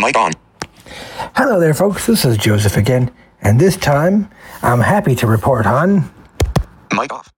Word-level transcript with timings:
Mic 0.00 0.16
on. 0.16 0.32
Hello 1.36 1.60
there, 1.60 1.74
folks. 1.74 2.06
This 2.06 2.24
is 2.24 2.38
Joseph 2.38 2.78
again, 2.78 3.10
and 3.42 3.60
this 3.60 3.76
time 3.76 4.30
I'm 4.62 4.80
happy 4.80 5.14
to 5.16 5.26
report 5.26 5.66
on. 5.66 6.10
Mic 6.90 7.12
off. 7.12 7.30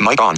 Mic 0.00 0.20
on. 0.20 0.34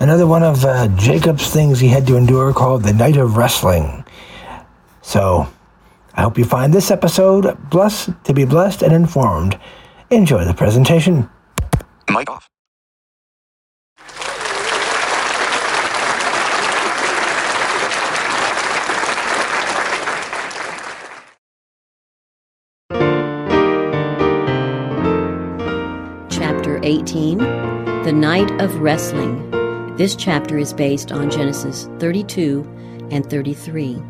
Another 0.00 0.26
one 0.26 0.42
of 0.42 0.64
uh, 0.64 0.88
Jacob's 0.96 1.48
things 1.48 1.78
he 1.78 1.86
had 1.86 2.08
to 2.08 2.16
endure 2.16 2.52
called 2.52 2.82
the 2.82 2.92
Night 2.92 3.16
of 3.16 3.36
Wrestling. 3.36 4.04
So, 5.02 5.46
I 6.16 6.22
hope 6.22 6.38
you 6.38 6.44
find 6.44 6.72
this 6.72 6.92
episode 6.92 7.58
blessed 7.70 8.10
to 8.24 8.32
be 8.32 8.44
blessed 8.44 8.82
and 8.82 8.92
informed. 8.92 9.58
Enjoy 10.10 10.44
the 10.44 10.54
presentation. 10.54 11.28
Mic 12.08 12.30
off. 12.30 12.48
Chapter 26.30 26.78
18 26.84 27.38
The 27.38 28.12
Night 28.12 28.50
of 28.60 28.76
Wrestling. 28.76 29.50
This 29.96 30.14
chapter 30.14 30.58
is 30.58 30.72
based 30.72 31.10
on 31.10 31.28
Genesis 31.30 31.88
32 31.98 32.62
and 33.10 33.28
33. 33.28 34.00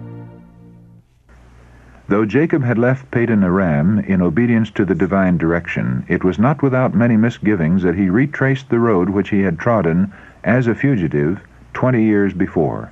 Though 2.06 2.26
Jacob 2.26 2.64
had 2.64 2.76
left 2.76 3.10
Padan 3.10 3.42
Aram 3.42 3.98
in 3.98 4.20
obedience 4.20 4.70
to 4.72 4.84
the 4.84 4.94
divine 4.94 5.38
direction, 5.38 6.04
it 6.06 6.22
was 6.22 6.38
not 6.38 6.62
without 6.62 6.94
many 6.94 7.16
misgivings 7.16 7.82
that 7.82 7.94
he 7.94 8.10
retraced 8.10 8.68
the 8.68 8.78
road 8.78 9.08
which 9.08 9.30
he 9.30 9.40
had 9.40 9.58
trodden 9.58 10.12
as 10.44 10.66
a 10.66 10.74
fugitive 10.74 11.40
twenty 11.72 12.02
years 12.04 12.34
before. 12.34 12.90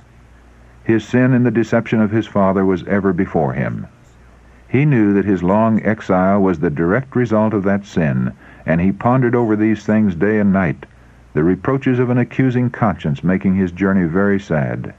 His 0.83 1.03
sin 1.03 1.31
in 1.31 1.43
the 1.43 1.51
deception 1.51 2.01
of 2.01 2.09
his 2.09 2.25
father 2.25 2.65
was 2.65 2.83
ever 2.87 3.13
before 3.13 3.53
him. 3.53 3.85
He 4.67 4.83
knew 4.83 5.13
that 5.13 5.25
his 5.25 5.43
long 5.43 5.79
exile 5.83 6.41
was 6.41 6.57
the 6.57 6.71
direct 6.71 7.15
result 7.15 7.53
of 7.53 7.61
that 7.65 7.85
sin, 7.85 8.31
and 8.65 8.81
he 8.81 8.91
pondered 8.91 9.35
over 9.35 9.55
these 9.55 9.85
things 9.85 10.15
day 10.15 10.39
and 10.39 10.51
night, 10.51 10.87
the 11.33 11.43
reproaches 11.43 11.99
of 11.99 12.09
an 12.09 12.17
accusing 12.17 12.71
conscience 12.71 13.23
making 13.23 13.53
his 13.53 13.71
journey 13.71 14.07
very 14.07 14.39
sad. 14.39 14.91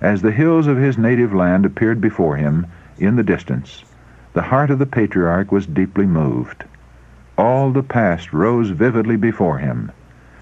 As 0.00 0.22
the 0.22 0.32
hills 0.32 0.66
of 0.66 0.78
his 0.78 0.96
native 0.96 1.34
land 1.34 1.66
appeared 1.66 2.00
before 2.00 2.36
him 2.36 2.64
in 2.98 3.16
the 3.16 3.22
distance, 3.22 3.84
the 4.32 4.42
heart 4.42 4.70
of 4.70 4.78
the 4.78 4.86
patriarch 4.86 5.52
was 5.52 5.66
deeply 5.66 6.06
moved. 6.06 6.64
All 7.36 7.70
the 7.70 7.82
past 7.82 8.32
rose 8.32 8.70
vividly 8.70 9.16
before 9.16 9.58
him. 9.58 9.90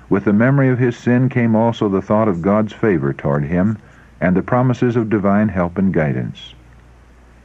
With 0.08 0.24
the 0.24 0.32
memory 0.32 0.68
of 0.68 0.78
his 0.78 0.96
sin 0.96 1.28
came 1.28 1.54
also 1.54 1.88
the 1.88 2.02
thought 2.02 2.28
of 2.28 2.42
God's 2.42 2.72
favor 2.72 3.12
toward 3.12 3.44
him 3.44 3.78
and 4.20 4.36
the 4.36 4.42
promises 4.42 4.96
of 4.96 5.08
divine 5.08 5.48
help 5.48 5.78
and 5.78 5.92
guidance. 5.92 6.54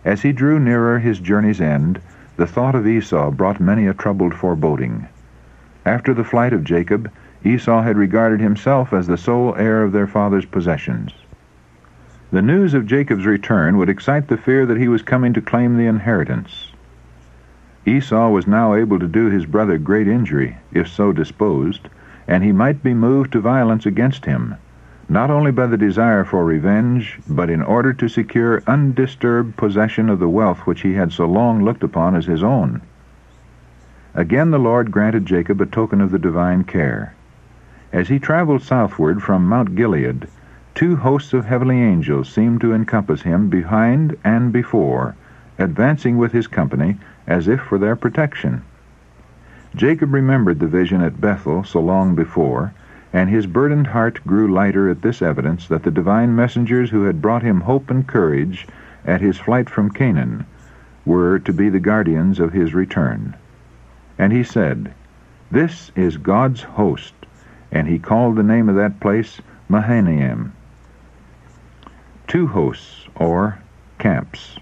As 0.03 0.21
he 0.21 0.31
drew 0.31 0.59
nearer 0.59 0.99
his 0.99 1.19
journey's 1.19 1.61
end, 1.61 1.99
the 2.37 2.47
thought 2.47 2.75
of 2.75 2.85
Esau 2.85 3.31
brought 3.31 3.59
many 3.59 3.87
a 3.87 3.93
troubled 3.93 4.35
foreboding. 4.35 5.07
After 5.85 6.13
the 6.13 6.23
flight 6.23 6.53
of 6.53 6.63
Jacob, 6.63 7.09
Esau 7.43 7.81
had 7.81 7.97
regarded 7.97 8.39
himself 8.39 8.91
as 8.93 9.07
the 9.07 9.17
sole 9.17 9.55
heir 9.55 9.83
of 9.83 9.91
their 9.91 10.07
father's 10.07 10.45
possessions. 10.45 11.13
The 12.36 12.41
news 12.41 12.73
of 12.73 12.86
Jacob's 12.86 13.25
return 13.25 13.78
would 13.78 13.88
excite 13.88 14.28
the 14.28 14.36
fear 14.36 14.66
that 14.66 14.75
he 14.75 14.89
was 14.89 15.02
coming 15.02 15.31
to 15.36 15.41
claim 15.41 15.78
the 15.78 15.86
inheritance. 15.86 16.73
Esau 17.86 18.28
was 18.28 18.45
now 18.45 18.73
able 18.73 19.00
to 19.00 19.08
do 19.08 19.30
his 19.30 19.45
brother 19.45 19.78
great 19.78 20.05
injury, 20.05 20.58
if 20.73 20.89
so 20.89 21.13
disposed, 21.13 21.88
and 22.28 22.44
he 22.44 22.51
might 22.51 22.84
be 22.84 22.94
moved 22.94 23.31
to 23.31 23.40
violence 23.40 23.85
against 23.85 24.25
him, 24.25 24.56
not 25.07 25.31
only 25.31 25.50
by 25.50 25.66
the 25.66 25.78
desire 25.78 26.25
for 26.25 26.44
revenge, 26.44 27.22
but 27.25 27.50
in 27.50 27.62
order 27.62 27.94
to 27.94 28.09
secure 28.09 28.62
undisturbed 28.68 29.56
possession 29.56 30.09
of 30.09 30.19
the 30.19 30.28
wealth 30.28 30.68
which 30.68 30.81
he 30.81 30.95
had 30.95 31.13
so 31.13 31.25
long 31.25 31.63
looked 31.63 31.84
upon 31.84 32.18
as 32.18 32.25
his 32.25 32.44
own. 32.44 32.81
Again 34.13 34.51
the 34.51 34.59
Lord 34.59 34.91
granted 34.91 35.25
Jacob 35.25 35.62
a 35.62 35.66
token 35.66 36.01
of 36.01 36.12
the 36.12 36.19
divine 36.19 36.66
care. 36.66 37.16
As 37.94 38.09
he 38.09 38.19
traveled 38.19 38.62
southward 38.62 39.24
from 39.24 39.47
Mount 39.47 39.74
Gilead, 39.75 40.28
two 40.75 40.97
hosts 40.97 41.31
of 41.31 41.46
heavenly 41.46 41.81
angels 41.81 42.28
seemed 42.28 42.59
to 42.59 42.74
encompass 42.74 43.22
him 43.22 43.50
behind 43.50 44.18
and 44.25 44.52
before, 44.52 45.16
advancing 45.58 46.18
with 46.18 46.34
his 46.34 46.47
company 46.47 46.97
as 47.25 47.47
if 47.47 47.62
for 47.62 47.78
their 47.78 47.96
protection. 47.96 48.62
Jacob 49.74 50.13
remembered 50.13 50.59
the 50.59 50.68
vision 50.68 51.02
at 51.02 51.22
Bethel 51.22 51.63
so 51.63 51.80
long 51.80 52.13
before, 52.13 52.74
and 53.13 53.30
his 53.30 53.46
burdened 53.46 53.88
heart 53.88 54.19
grew 54.28 54.52
lighter 54.52 54.90
at 54.90 55.02
this 55.02 55.22
evidence 55.22 55.66
that 55.69 55.84
the 55.84 55.91
divine 55.91 56.36
messengers 56.36 56.90
who 56.90 57.03
had 57.03 57.22
brought 57.22 57.42
him 57.42 57.62
hope 57.62 57.90
and 57.90 58.06
courage 58.06 58.68
at 59.06 59.22
his 59.22 59.38
flight 59.38 59.69
from 59.69 59.90
Canaan 59.90 60.46
were 61.06 61.40
to 61.40 61.53
be 61.53 61.69
the 61.69 61.80
guardians 61.80 62.38
of 62.38 62.52
his 62.52 62.74
return. 62.74 63.34
And 64.19 64.34
he 64.34 64.44
said, 64.44 64.94
This 65.50 65.94
is 65.96 66.18
God's 66.18 66.63
host, 66.63 67.13
and 67.72 67.88
he 67.88 67.97
called 67.97 68.36
the 68.36 68.44
name 68.44 68.68
of 68.68 68.75
that 68.75 69.00
place 69.00 69.42
Mahanaim. 69.69 70.52
Two 72.28 72.47
hosts, 72.47 73.08
or 73.16 73.59
camps. 74.00 74.58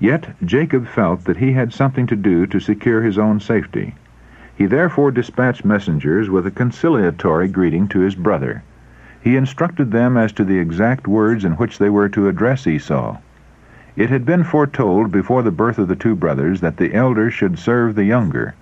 Yet 0.00 0.34
Jacob 0.44 0.86
felt 0.86 1.24
that 1.24 1.36
he 1.36 1.52
had 1.52 1.72
something 1.72 2.06
to 2.08 2.16
do 2.16 2.46
to 2.46 2.60
secure 2.60 3.02
his 3.02 3.18
own 3.18 3.40
safety. 3.40 3.94
He 4.56 4.66
therefore 4.66 5.10
dispatched 5.10 5.64
messengers 5.64 6.28
with 6.28 6.46
a 6.46 6.50
conciliatory 6.50 7.48
greeting 7.48 7.88
to 7.88 8.00
his 8.00 8.14
brother. 8.14 8.62
He 9.20 9.36
instructed 9.36 9.92
them 9.92 10.16
as 10.16 10.32
to 10.32 10.44
the 10.44 10.58
exact 10.58 11.06
words 11.06 11.44
in 11.44 11.52
which 11.52 11.78
they 11.78 11.90
were 11.90 12.08
to 12.10 12.28
address 12.28 12.66
Esau. 12.66 13.18
It 13.96 14.10
had 14.10 14.24
been 14.24 14.44
foretold 14.44 15.10
before 15.10 15.42
the 15.42 15.50
birth 15.50 15.78
of 15.78 15.88
the 15.88 15.96
two 15.96 16.14
brothers 16.14 16.60
that 16.60 16.76
the 16.76 16.94
elder 16.94 17.30
should 17.30 17.58
serve 17.58 17.94
the 17.94 18.04
younger, 18.04 18.54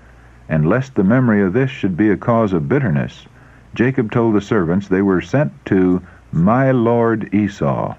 and 0.49 0.69
lest 0.69 0.95
the 0.95 1.05
memory 1.05 1.43
of 1.43 1.53
this 1.53 1.71
should 1.71 1.97
be 1.97 2.11
a 2.11 2.17
cause 2.17 2.53
of 2.53 2.69
bitterness, 2.69 3.27
Jacob 3.75 4.11
told 4.11 4.35
the 4.35 4.41
servants 4.41 4.89
they 4.89 5.03
were 5.03 5.21
sent 5.21 5.53
to 5.67 6.01
my 6.37 6.71
lord 6.71 7.33
Esau. 7.33 7.95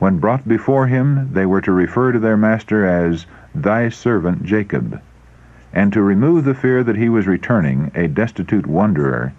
When 0.00 0.18
brought 0.18 0.48
before 0.48 0.88
him, 0.88 1.30
they 1.32 1.46
were 1.46 1.60
to 1.60 1.70
refer 1.70 2.10
to 2.10 2.18
their 2.18 2.36
master 2.36 2.84
as 2.84 3.26
thy 3.54 3.88
servant 3.88 4.42
Jacob 4.42 5.00
and 5.72 5.92
to 5.92 6.02
remove 6.02 6.44
the 6.44 6.54
fear 6.54 6.82
that 6.82 6.96
he 6.96 7.08
was 7.08 7.28
returning, 7.28 7.92
a 7.94 8.08
destitute 8.08 8.66
wanderer, 8.66 9.32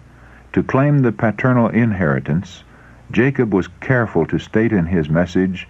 to 0.54 0.62
claim 0.62 1.00
the 1.00 1.12
paternal 1.12 1.68
inheritance, 1.68 2.64
Jacob 3.10 3.52
was 3.52 3.68
careful 3.80 4.24
to 4.24 4.38
state 4.38 4.72
in 4.72 4.86
his 4.86 5.10
message, 5.10 5.68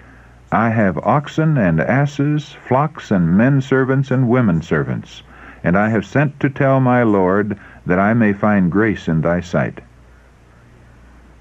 I 0.52 0.68
have 0.70 0.98
oxen 0.98 1.58
and 1.58 1.80
asses, 1.80 2.52
flocks 2.52 3.10
and 3.10 3.36
men 3.36 3.60
servants 3.60 4.12
and 4.12 4.28
women 4.28 4.62
servants, 4.62 5.24
and 5.64 5.76
I 5.76 5.88
have 5.88 6.04
sent 6.04 6.38
to 6.38 6.48
tell 6.48 6.78
my 6.78 7.02
Lord 7.02 7.58
that 7.84 7.98
I 7.98 8.14
may 8.14 8.32
find 8.32 8.70
grace 8.70 9.08
in 9.08 9.22
thy 9.22 9.40
sight. 9.40 9.80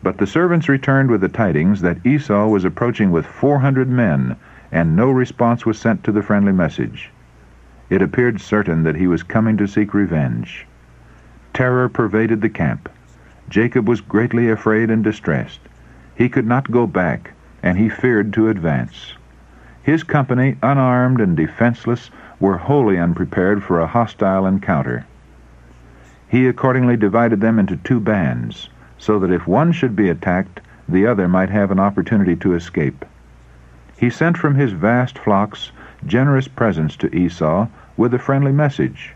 But 0.03 0.17
the 0.17 0.25
servants 0.25 0.67
returned 0.67 1.11
with 1.11 1.21
the 1.21 1.29
tidings 1.29 1.81
that 1.81 2.05
Esau 2.05 2.47
was 2.47 2.65
approaching 2.65 3.11
with 3.11 3.25
four 3.25 3.59
hundred 3.59 3.87
men, 3.87 4.35
and 4.71 4.95
no 4.95 5.11
response 5.11 5.65
was 5.65 5.77
sent 5.77 6.03
to 6.03 6.11
the 6.11 6.23
friendly 6.23 6.51
message. 6.51 7.11
It 7.89 8.01
appeared 8.01 8.41
certain 8.41 8.83
that 8.83 8.95
he 8.95 9.05
was 9.05 9.21
coming 9.21 9.57
to 9.57 9.67
seek 9.67 9.93
revenge. 9.93 10.65
Terror 11.53 11.87
pervaded 11.87 12.41
the 12.41 12.49
camp. 12.49 12.89
Jacob 13.47 13.87
was 13.87 14.01
greatly 14.01 14.49
afraid 14.49 14.89
and 14.89 15.03
distressed. 15.03 15.59
He 16.15 16.29
could 16.29 16.47
not 16.47 16.71
go 16.71 16.87
back, 16.87 17.33
and 17.61 17.77
he 17.77 17.89
feared 17.89 18.33
to 18.33 18.49
advance. 18.49 19.13
His 19.83 20.03
company, 20.03 20.57
unarmed 20.63 21.21
and 21.21 21.37
defenseless, 21.37 22.09
were 22.39 22.57
wholly 22.57 22.97
unprepared 22.97 23.63
for 23.63 23.79
a 23.79 23.87
hostile 23.87 24.47
encounter. 24.47 25.05
He 26.27 26.47
accordingly 26.47 26.97
divided 26.97 27.41
them 27.41 27.59
into 27.59 27.75
two 27.77 27.99
bands, 27.99 28.69
so 29.01 29.17
that 29.17 29.31
if 29.31 29.47
one 29.47 29.71
should 29.71 29.95
be 29.95 30.09
attacked, 30.09 30.61
the 30.87 31.07
other 31.07 31.27
might 31.27 31.49
have 31.49 31.71
an 31.71 31.79
opportunity 31.79 32.35
to 32.35 32.53
escape. 32.53 33.03
He 33.97 34.11
sent 34.11 34.37
from 34.37 34.53
his 34.53 34.73
vast 34.73 35.17
flocks 35.17 35.71
generous 36.05 36.47
presents 36.47 36.95
to 36.97 37.13
Esau 37.15 37.67
with 37.97 38.13
a 38.13 38.19
friendly 38.19 38.51
message. 38.51 39.15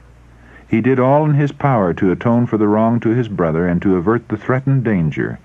He 0.68 0.82
did 0.82 1.00
all 1.00 1.24
in 1.26 1.36
his 1.36 1.52
power 1.52 1.94
to 1.94 2.12
atone 2.12 2.48
for 2.48 2.58
the 2.58 2.68
wrong 2.68 3.00
to 3.02 3.10
his 3.10 3.28
brother 3.28 3.68
and 3.68 3.80
to 3.84 3.96
avert 3.96 4.28
the 4.28 4.38
threatened 4.38 4.84
danger, 4.84 5.38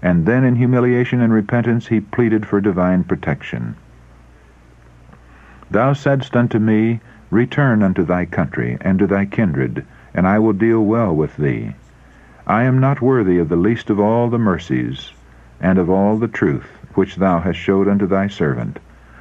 and 0.00 0.26
then 0.26 0.44
in 0.44 0.54
humiliation 0.54 1.20
and 1.20 1.32
repentance 1.32 1.88
he 1.88 1.98
pleaded 1.98 2.46
for 2.46 2.60
divine 2.60 3.02
protection. 3.02 3.74
Thou 5.72 5.92
saidst 5.92 6.36
unto 6.36 6.60
me, 6.60 7.00
Return 7.30 7.82
unto 7.82 8.04
thy 8.04 8.26
country 8.26 8.78
and 8.80 9.00
to 9.00 9.08
thy 9.08 9.24
kindred, 9.24 9.84
and 10.14 10.24
I 10.28 10.38
will 10.38 10.52
deal 10.52 10.84
well 10.84 11.12
with 11.14 11.36
thee. 11.36 11.74
I 12.50 12.62
am 12.62 12.78
not 12.78 13.02
worthy 13.02 13.38
of 13.38 13.50
the 13.50 13.56
least 13.56 13.90
of 13.90 14.00
all 14.00 14.30
the 14.30 14.38
mercies, 14.38 15.12
and 15.60 15.78
of 15.78 15.90
all 15.90 16.16
the 16.16 16.28
truth 16.28 16.64
which 16.94 17.16
thou 17.16 17.40
hast 17.40 17.58
showed 17.58 17.86
unto 17.86 18.06
thy 18.06 18.26
servant. 18.26 18.78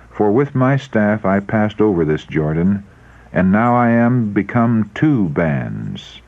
For 0.10 0.32
with 0.32 0.56
my 0.56 0.78
staff 0.78 1.26
I 1.26 1.42
passed 1.42 1.82
over 1.82 2.06
this 2.06 2.24
Jordan, 2.24 2.86
and 3.34 3.52
now 3.52 3.76
I 3.76 3.90
am 3.90 4.32
become 4.32 4.92
two 4.94 5.28
bands. 5.28 6.22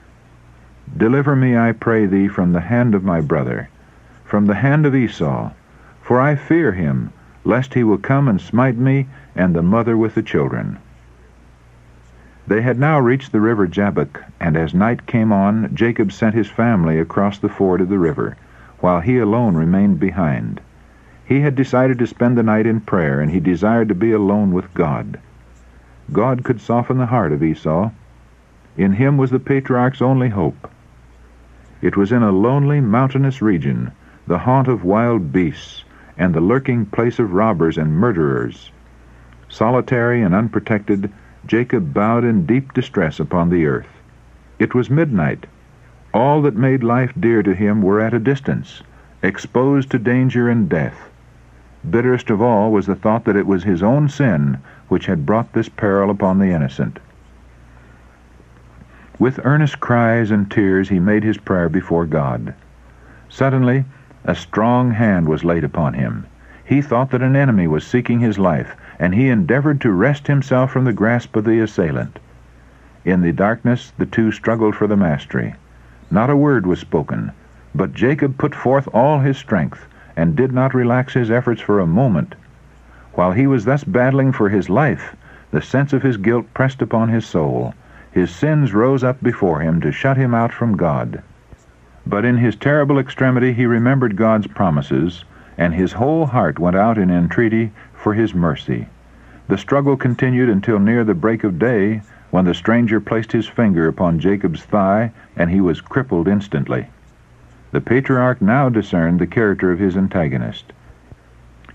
Deliver 0.98 1.38
me, 1.38 1.56
I 1.56 1.72
pray 1.72 2.06
thee, 2.06 2.28
from 2.28 2.52
the 2.52 2.60
hand 2.60 2.94
of 2.94 3.06
my 3.06 3.22
brother, 3.22 3.70
from 4.26 4.48
the 4.48 4.56
hand 4.56 4.86
of 4.86 4.94
Esau, 4.94 5.52
for 6.02 6.20
I 6.20 6.36
fear 6.36 6.74
him, 6.74 7.14
lest 7.46 7.76
he 7.76 7.84
will 7.86 7.98
come 7.98 8.28
and 8.28 8.42
smite 8.42 8.76
me 8.76 9.08
and 9.38 9.56
the 9.56 9.64
mother 9.64 9.96
with 9.96 10.16
the 10.16 10.22
children. 10.22 10.80
They 12.50 12.64
had 12.64 12.80
now 12.80 13.00
reached 13.00 13.32
the 13.32 13.42
river 13.42 13.68
Jabbok, 13.68 14.24
and 14.40 14.58
as 14.58 14.74
night 14.74 15.06
came 15.06 15.32
on, 15.32 15.70
Jacob 15.76 16.12
sent 16.12 16.34
his 16.34 16.50
family 16.50 16.98
across 16.98 17.38
the 17.38 17.48
ford 17.48 17.80
of 17.80 17.90
the 17.90 18.00
river, 18.00 18.38
while 18.80 19.02
he 19.02 19.20
alone 19.20 19.56
remained 19.56 20.00
behind. 20.00 20.60
He 21.24 21.42
had 21.42 21.54
decided 21.54 22.00
to 22.00 22.08
spend 22.08 22.36
the 22.36 22.42
night 22.42 22.66
in 22.66 22.80
prayer, 22.80 23.22
and 23.22 23.30
he 23.30 23.40
desired 23.40 23.88
to 23.90 23.94
be 23.94 24.12
alone 24.12 24.52
with 24.52 24.74
God. 24.74 25.20
God 26.12 26.44
could 26.44 26.60
soften 26.60 26.98
the 26.98 27.06
heart 27.06 27.32
of 27.32 27.44
Esau. 27.44 27.92
In 28.76 28.94
him 28.94 29.16
was 29.16 29.30
the 29.30 29.38
patriarch's 29.38 30.02
only 30.02 30.30
hope. 30.30 30.72
It 31.84 31.96
was 31.96 32.12
in 32.12 32.24
a 32.24 32.32
lonely, 32.32 32.82
mountainous 32.82 33.44
region, 33.44 33.92
the 34.26 34.40
haunt 34.40 34.68
of 34.68 34.84
wild 34.84 35.32
beasts, 35.32 35.84
and 36.18 36.34
the 36.34 36.42
lurking 36.42 36.88
place 36.88 37.20
of 37.20 37.32
robbers 37.32 37.78
and 37.78 37.94
murderers. 37.94 38.72
Solitary 39.50 40.24
and 40.24 40.34
unprotected, 40.34 41.12
Jacob 41.46 41.94
bowed 41.94 42.24
in 42.24 42.46
deep 42.46 42.74
distress 42.74 43.20
upon 43.20 43.50
the 43.50 43.66
earth. 43.66 43.88
It 44.60 44.76
was 44.76 44.90
midnight. 44.90 45.48
All 46.14 46.42
that 46.42 46.56
made 46.56 46.84
life 46.84 47.14
dear 47.20 47.44
to 47.44 47.54
him 47.54 47.82
were 47.82 48.02
at 48.02 48.14
a 48.14 48.20
distance, 48.20 48.84
exposed 49.22 49.90
to 49.92 50.00
danger 50.00 50.50
and 50.50 50.68
death. 50.68 51.10
Bitterest 51.90 52.30
of 52.30 52.42
all 52.42 52.72
was 52.72 52.88
the 52.88 52.96
thought 52.96 53.26
that 53.26 53.38
it 53.38 53.48
was 53.48 53.64
his 53.64 53.82
own 53.82 54.10
sin 54.10 54.58
which 54.90 55.06
had 55.06 55.26
brought 55.26 55.54
this 55.54 55.70
peril 55.70 56.10
upon 56.10 56.40
the 56.40 56.52
innocent. 56.52 57.00
With 59.18 59.40
earnest 59.44 59.80
cries 59.80 60.32
and 60.32 60.50
tears 60.50 60.90
he 60.90 61.00
made 61.00 61.24
his 61.24 61.38
prayer 61.38 61.70
before 61.70 62.06
God. 62.06 62.54
Suddenly, 63.30 63.86
a 64.26 64.36
strong 64.36 64.92
hand 64.92 65.28
was 65.28 65.44
laid 65.44 65.64
upon 65.64 65.94
him. 65.94 66.26
He 66.66 66.82
thought 66.82 67.12
that 67.12 67.22
an 67.22 67.36
enemy 67.36 67.68
was 67.68 67.86
seeking 67.86 68.20
his 68.20 68.40
life, 68.40 68.76
and 69.00 69.16
he 69.16 69.30
endeavored 69.30 69.80
to 69.82 69.92
wrest 69.92 70.28
himself 70.28 70.72
from 70.72 70.84
the 70.84 70.94
grasp 70.94 71.36
of 71.36 71.46
the 71.46 71.60
assailant. 71.60 72.20
In 73.06 73.22
the 73.22 73.32
darkness 73.32 73.94
the 73.98 74.06
two 74.06 74.32
struggled 74.32 74.76
for 74.76 74.86
the 74.86 74.98
mastery. 74.98 75.56
Not 76.12 76.30
a 76.30 76.36
word 76.36 76.68
was 76.68 76.80
spoken, 76.80 77.32
but 77.74 77.94
Jacob 77.94 78.38
put 78.38 78.54
forth 78.54 78.88
all 78.94 79.20
his 79.20 79.38
strength, 79.38 79.88
and 80.18 80.36
did 80.36 80.52
not 80.52 80.74
relax 80.74 81.14
his 81.14 81.32
efforts 81.32 81.62
for 81.62 81.80
a 81.80 81.88
moment. 81.88 82.36
While 83.14 83.32
he 83.32 83.48
was 83.48 83.66
thus 83.66 83.84
battling 83.84 84.34
for 84.34 84.50
his 84.50 84.70
life, 84.70 85.16
the 85.52 85.62
sense 85.62 85.94
of 85.94 86.04
his 86.04 86.18
guilt 86.18 86.54
pressed 86.54 86.82
upon 86.82 87.10
his 87.10 87.26
soul. 87.26 87.74
His 88.12 88.30
sins 88.32 88.74
rose 88.74 89.04
up 89.04 89.22
before 89.24 89.62
him 89.62 89.80
to 89.82 89.92
shut 89.92 90.18
him 90.18 90.34
out 90.34 90.52
from 90.52 90.76
God. 90.76 91.22
But 92.06 92.26
in 92.26 92.38
his 92.38 92.56
terrible 92.56 93.00
extremity 93.00 93.54
he 93.54 93.66
remembered 93.66 94.16
God's 94.16 94.48
promises, 94.48 95.24
and 95.58 95.74
his 95.74 95.94
whole 95.94 96.26
heart 96.26 96.60
went 96.60 96.76
out 96.76 96.98
in 96.98 97.10
entreaty 97.12 97.72
for 98.00 98.14
his 98.14 98.34
mercy. 98.34 98.88
The 99.48 99.58
struggle 99.58 99.98
continued 99.98 100.50
until 100.50 100.80
near 100.80 101.04
the 101.04 101.14
break 101.14 101.44
of 101.44 101.60
day, 101.60 102.02
when 102.32 102.46
the 102.46 102.54
stranger 102.54 103.00
placed 103.00 103.32
his 103.32 103.48
finger 103.48 103.88
upon 103.88 104.20
Jacob's 104.20 104.64
thigh, 104.64 105.12
and 105.36 105.50
he 105.50 105.62
was 105.62 105.82
crippled 105.82 106.28
instantly. 106.28 106.88
The 107.72 107.82
patriarch 107.82 108.42
now 108.42 108.70
discerned 108.70 109.20
the 109.20 109.28
character 109.28 109.72
of 109.72 109.80
his 109.80 109.98
antagonist. 109.98 110.72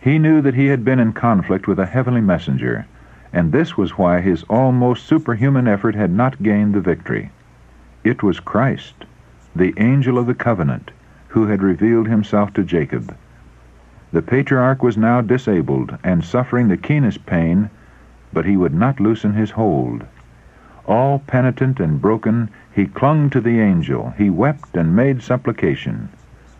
He 0.00 0.18
knew 0.18 0.40
that 0.42 0.54
he 0.54 0.66
had 0.66 0.84
been 0.84 0.98
in 0.98 1.12
conflict 1.12 1.66
with 1.66 1.78
a 1.78 1.86
heavenly 1.86 2.20
messenger, 2.20 2.86
and 3.32 3.52
this 3.52 3.76
was 3.76 3.98
why 3.98 4.20
his 4.20 4.44
almost 4.44 5.06
superhuman 5.06 5.66
effort 5.66 5.94
had 5.94 6.10
not 6.10 6.42
gained 6.42 6.74
the 6.74 6.80
victory. 6.80 7.30
It 8.04 8.22
was 8.22 8.38
Christ, 8.38 9.04
the 9.56 9.74
angel 9.76 10.18
of 10.18 10.26
the 10.26 10.34
covenant, 10.34 10.90
who 11.28 11.46
had 11.46 11.62
revealed 11.62 12.06
himself 12.06 12.52
to 12.54 12.62
Jacob. 12.62 13.16
The 14.14 14.22
patriarch 14.22 14.80
was 14.80 14.96
now 14.96 15.22
disabled 15.22 15.98
and 16.04 16.24
suffering 16.24 16.68
the 16.68 16.76
keenest 16.76 17.26
pain, 17.26 17.68
but 18.32 18.44
he 18.44 18.56
would 18.56 18.72
not 18.72 19.00
loosen 19.00 19.32
his 19.32 19.50
hold. 19.50 20.04
All 20.86 21.18
penitent 21.18 21.80
and 21.80 22.00
broken, 22.00 22.48
he 22.72 22.86
clung 22.86 23.28
to 23.30 23.40
the 23.40 23.58
angel. 23.58 24.14
He 24.16 24.30
wept 24.30 24.76
and 24.76 24.94
made 24.94 25.20
supplication. 25.20 26.10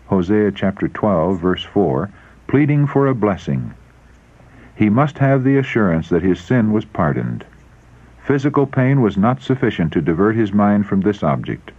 Hosea 0.07 0.51
chapter 0.51 0.89
12, 0.89 1.39
verse 1.39 1.63
4, 1.63 2.09
pleading 2.45 2.87
for 2.87 3.07
a 3.07 3.15
blessing. 3.15 3.73
He 4.75 4.89
must 4.89 5.19
have 5.19 5.45
the 5.45 5.57
assurance 5.57 6.09
that 6.09 6.23
his 6.23 6.41
sin 6.41 6.73
was 6.73 6.83
pardoned. 6.83 7.45
Physical 8.21 8.67
pain 8.67 8.99
was 8.99 9.17
not 9.17 9.41
sufficient 9.41 9.93
to 9.93 10.01
divert 10.01 10.35
his 10.35 10.51
mind 10.51 10.87
from 10.87 10.99
this 10.99 11.23
object. 11.23 11.71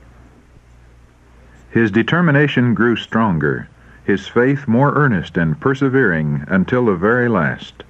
His 1.69 1.91
determination 1.91 2.73
grew 2.73 2.97
stronger, 2.97 3.69
his 4.07 4.29
faith 4.29 4.69
more 4.69 4.95
earnest 4.95 5.37
and 5.37 5.59
persevering 5.59 6.45
until 6.47 6.87
the 6.87 6.95
very 6.95 7.29
last. 7.29 7.83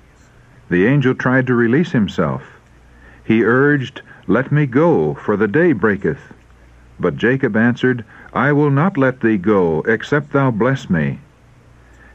The 0.70 0.86
angel 0.86 1.14
tried 1.14 1.46
to 1.46 1.54
release 1.54 1.92
himself. 1.92 2.42
He 3.22 3.44
urged, 3.44 4.00
let 4.26 4.50
me 4.50 4.64
go, 4.64 5.12
for 5.12 5.36
the 5.36 5.46
day 5.46 5.72
breaketh. 5.72 6.32
But 6.98 7.18
Jacob 7.18 7.54
answered, 7.54 8.02
I 8.32 8.52
will 8.52 8.70
not 8.70 8.96
let 8.96 9.20
thee 9.20 9.36
go, 9.36 9.82
except 9.82 10.32
thou 10.32 10.50
bless 10.50 10.88
me. 10.88 11.20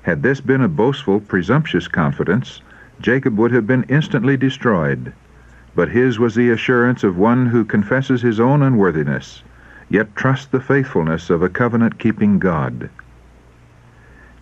Had 0.02 0.24
this 0.24 0.42
been 0.42 0.62
a 0.62 0.68
boastful, 0.68 1.20
presumptuous 1.20 1.88
confidence, 1.88 2.60
Jacob 3.02 3.38
would 3.38 3.52
have 3.52 3.68
been 3.68 3.84
instantly 3.84 4.36
destroyed. 4.36 5.14
But 5.76 5.90
his 5.90 6.18
was 6.18 6.34
the 6.34 6.50
assurance 6.50 7.04
of 7.04 7.18
one 7.18 7.46
who 7.46 7.64
confesses 7.64 8.24
his 8.24 8.40
own 8.40 8.64
unworthiness, 8.64 9.44
yet 9.90 10.16
trusts 10.16 10.48
the 10.48 10.60
faithfulness 10.60 11.30
of 11.30 11.44
a 11.44 11.50
covenant-keeping 11.50 12.40
God. 12.40 12.90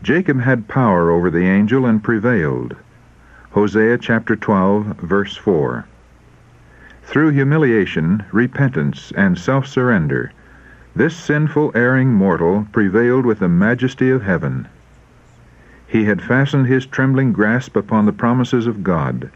Jacob 0.02 0.40
had 0.40 0.70
power 0.70 1.12
over 1.12 1.30
the 1.30 1.46
angel 1.46 1.86
and 1.86 2.02
prevailed. 2.02 2.76
Hosea 3.52 3.98
chapter 3.98 4.36
12, 4.36 4.98
verse 5.00 5.36
4. 5.36 5.86
Through 7.04 7.32
humiliation, 7.32 8.24
repentance, 8.32 9.12
and 9.18 9.38
self-surrender, 9.38 10.32
this 10.96 11.16
sinful, 11.16 11.72
erring 11.76 12.14
mortal 12.14 12.68
prevailed 12.72 13.26
with 13.26 13.40
the 13.40 13.50
majesty 13.50 14.10
of 14.10 14.24
heaven. 14.24 14.68
He 15.86 16.06
had 16.06 16.22
fastened 16.22 16.68
his 16.68 16.86
trembling 16.86 17.34
grasp 17.34 17.76
upon 17.76 18.06
the 18.06 18.14
promises 18.14 18.68
of 18.68 18.84
God, 18.84 19.30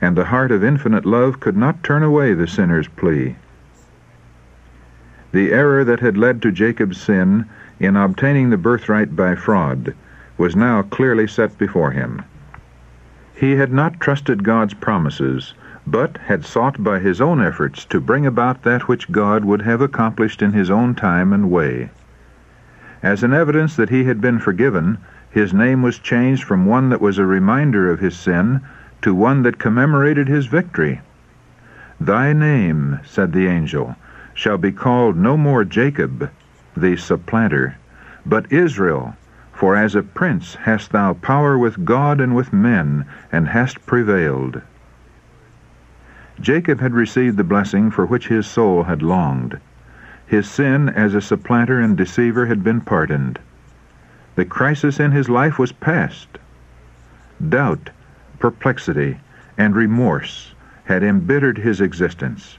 and 0.00 0.16
the 0.16 0.26
heart 0.26 0.50
of 0.50 0.64
infinite 0.64 1.04
love 1.04 1.40
could 1.40 1.56
not 1.56 1.82
turn 1.82 2.02
away 2.02 2.32
the 2.32 2.46
sinner's 2.46 2.88
plea. 2.88 3.36
The 5.32 5.52
error 5.52 5.84
that 5.84 6.00
had 6.00 6.16
led 6.16 6.40
to 6.42 6.52
Jacob's 6.52 7.00
sin 7.00 7.46
in 7.80 7.96
obtaining 7.96 8.50
the 8.50 8.58
birthright 8.58 9.16
by 9.16 9.34
fraud 9.34 9.94
was 10.36 10.54
now 10.54 10.82
clearly 10.82 11.26
set 11.26 11.56
before 11.58 11.90
him. 11.90 12.22
He 13.34 13.56
had 13.56 13.72
not 13.72 13.98
trusted 14.00 14.44
God's 14.44 14.74
promises, 14.74 15.54
but 15.86 16.18
had 16.18 16.44
sought 16.44 16.84
by 16.84 16.98
his 16.98 17.20
own 17.20 17.42
efforts 17.42 17.86
to 17.86 17.98
bring 18.00 18.26
about 18.26 18.62
that 18.62 18.86
which 18.86 19.10
God 19.10 19.46
would 19.46 19.62
have 19.62 19.80
accomplished 19.80 20.42
in 20.42 20.52
his 20.52 20.70
own 20.70 20.94
time 20.94 21.32
and 21.32 21.50
way. 21.50 21.88
As 23.02 23.22
an 23.22 23.32
evidence 23.32 23.76
that 23.76 23.88
he 23.88 24.04
had 24.04 24.20
been 24.20 24.38
forgiven, 24.38 24.98
his 25.30 25.54
name 25.54 25.80
was 25.80 25.98
changed 25.98 26.44
from 26.44 26.66
one 26.66 26.90
that 26.90 27.00
was 27.00 27.16
a 27.16 27.24
reminder 27.24 27.90
of 27.90 28.00
his 28.00 28.14
sin 28.14 28.60
to 29.00 29.14
one 29.14 29.42
that 29.42 29.58
commemorated 29.58 30.28
his 30.28 30.46
victory. 30.46 31.00
Thy 31.98 32.34
name, 32.34 33.00
said 33.04 33.32
the 33.32 33.46
angel, 33.46 33.96
shall 34.34 34.58
be 34.58 34.72
called 34.72 35.16
no 35.16 35.38
more 35.38 35.64
Jacob, 35.64 36.30
the 36.76 36.96
supplanter, 36.96 37.76
but 38.24 38.52
Israel, 38.52 39.16
for 39.52 39.76
as 39.76 39.94
a 39.94 40.02
prince 40.02 40.54
hast 40.54 40.92
thou 40.92 41.12
power 41.12 41.58
with 41.58 41.84
God 41.84 42.20
and 42.20 42.34
with 42.34 42.52
men, 42.52 43.04
and 43.30 43.48
hast 43.48 43.84
prevailed. 43.86 44.62
Jacob 46.40 46.80
had 46.80 46.94
received 46.94 47.36
the 47.36 47.44
blessing 47.44 47.90
for 47.90 48.06
which 48.06 48.28
his 48.28 48.46
soul 48.46 48.84
had 48.84 49.02
longed. 49.02 49.58
His 50.26 50.48
sin 50.48 50.88
as 50.88 51.14
a 51.14 51.20
supplanter 51.20 51.80
and 51.80 51.96
deceiver 51.96 52.46
had 52.46 52.64
been 52.64 52.80
pardoned. 52.80 53.38
The 54.36 54.44
crisis 54.44 54.98
in 54.98 55.10
his 55.10 55.28
life 55.28 55.58
was 55.58 55.72
past. 55.72 56.38
Doubt, 57.46 57.90
perplexity, 58.38 59.18
and 59.58 59.76
remorse 59.76 60.54
had 60.84 61.02
embittered 61.02 61.58
his 61.58 61.80
existence. 61.80 62.58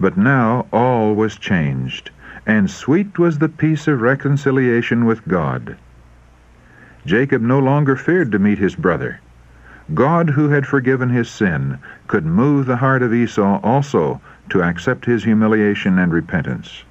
But 0.00 0.16
now 0.16 0.66
all 0.72 1.14
was 1.14 1.36
changed, 1.36 2.10
and 2.46 2.70
sweet 2.70 3.18
was 3.18 3.38
the 3.38 3.48
peace 3.48 3.86
of 3.86 4.00
reconciliation 4.00 5.04
with 5.04 5.26
God. 5.28 5.76
Jacob 7.06 7.42
no 7.42 7.58
longer 7.58 7.96
feared 7.96 8.32
to 8.32 8.38
meet 8.38 8.58
his 8.58 8.74
brother. 8.74 9.20
God, 9.94 10.30
who 10.30 10.50
had 10.50 10.66
forgiven 10.66 11.08
his 11.08 11.28
sin, 11.28 11.78
could 12.06 12.24
move 12.24 12.66
the 12.66 12.76
heart 12.76 13.02
of 13.02 13.12
Esau 13.12 13.60
also 13.62 14.20
to 14.50 14.62
accept 14.62 15.04
his 15.04 15.24
humiliation 15.24 15.98
and 15.98 16.12
repentance. 16.12 16.84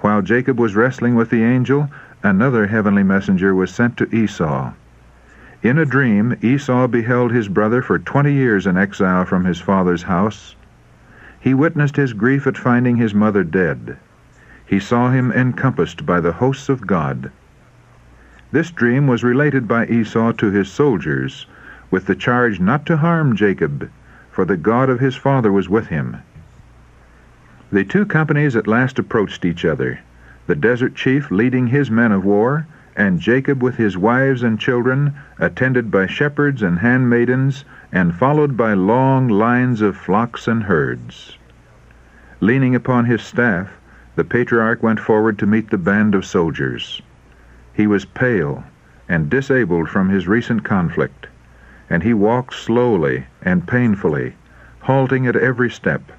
While 0.00 0.22
Jacob 0.22 0.58
was 0.58 0.76
wrestling 0.76 1.14
with 1.14 1.30
the 1.30 1.42
angel, 1.42 1.90
another 2.22 2.66
heavenly 2.66 3.02
messenger 3.02 3.54
was 3.54 3.74
sent 3.74 3.96
to 3.96 4.14
Esau. 4.14 4.72
In 5.62 5.78
a 5.78 5.84
dream, 5.84 6.36
Esau 6.42 6.86
beheld 6.86 7.32
his 7.32 7.48
brother 7.48 7.82
for 7.82 7.98
twenty 7.98 8.32
years 8.32 8.66
in 8.66 8.76
exile 8.76 9.24
from 9.24 9.44
his 9.44 9.60
father's 9.60 10.04
house. 10.04 10.54
He 11.46 11.54
witnessed 11.54 11.94
his 11.94 12.12
grief 12.12 12.44
at 12.48 12.58
finding 12.58 12.96
his 12.96 13.14
mother 13.14 13.44
dead. 13.44 13.98
He 14.66 14.80
saw 14.80 15.12
him 15.12 15.30
encompassed 15.30 16.04
by 16.04 16.18
the 16.18 16.32
hosts 16.32 16.68
of 16.68 16.88
God. 16.88 17.30
This 18.50 18.72
dream 18.72 19.06
was 19.06 19.22
related 19.22 19.68
by 19.68 19.86
Esau 19.86 20.32
to 20.32 20.50
his 20.50 20.68
soldiers, 20.68 21.46
with 21.88 22.06
the 22.06 22.16
charge 22.16 22.58
not 22.58 22.84
to 22.86 22.96
harm 22.96 23.36
Jacob, 23.36 23.88
for 24.28 24.44
the 24.44 24.56
God 24.56 24.90
of 24.90 24.98
his 24.98 25.14
father 25.14 25.52
was 25.52 25.68
with 25.68 25.86
him. 25.86 26.16
The 27.70 27.84
two 27.84 28.06
companies 28.06 28.56
at 28.56 28.66
last 28.66 28.98
approached 28.98 29.44
each 29.44 29.64
other, 29.64 30.00
the 30.48 30.56
desert 30.56 30.96
chief 30.96 31.30
leading 31.30 31.68
his 31.68 31.92
men 31.92 32.10
of 32.10 32.24
war, 32.24 32.66
and 32.96 33.20
Jacob 33.20 33.62
with 33.62 33.76
his 33.76 33.96
wives 33.96 34.42
and 34.42 34.58
children, 34.58 35.14
attended 35.38 35.90
by 35.92 36.06
shepherds 36.06 36.62
and 36.62 36.80
handmaidens, 36.80 37.64
and 37.92 38.14
followed 38.14 38.56
by 38.56 38.72
long 38.72 39.28
lines 39.28 39.80
of 39.82 39.96
flocks 39.96 40.48
and 40.48 40.64
herds. 40.64 41.35
Leaning 42.40 42.74
upon 42.74 43.06
his 43.06 43.22
staff, 43.22 43.70
the 44.14 44.24
patriarch 44.24 44.82
went 44.82 45.00
forward 45.00 45.38
to 45.38 45.46
meet 45.46 45.70
the 45.70 45.78
band 45.78 46.14
of 46.14 46.26
soldiers. 46.26 47.00
He 47.72 47.86
was 47.86 48.04
pale 48.04 48.64
and 49.08 49.30
disabled 49.30 49.88
from 49.88 50.10
his 50.10 50.28
recent 50.28 50.62
conflict, 50.62 51.28
and 51.88 52.02
he 52.02 52.12
walked 52.12 52.52
slowly 52.52 53.24
and 53.40 53.66
painfully, 53.66 54.34
halting 54.80 55.26
at 55.26 55.36
every 55.36 55.70
step. 55.70 56.12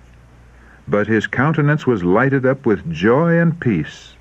But 0.88 1.06
his 1.06 1.28
countenance 1.28 1.86
was 1.86 2.04
lighted 2.04 2.46
up 2.46 2.66
with 2.66 2.92
joy 2.92 3.38
and 3.38 3.60
peace. 3.60 4.16